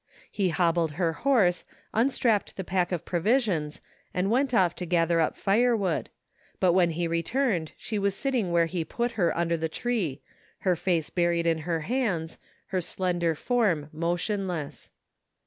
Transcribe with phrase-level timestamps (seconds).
[0.31, 1.63] He hobbled her horse,
[1.93, 3.81] unstrapped the pack of provisions
[4.15, 6.09] and went off to gather up firewood,
[6.59, 10.23] but when he returned she was: sitting where he put her under the tree,
[10.61, 14.89] her face buried in her hands, her slender form motionless.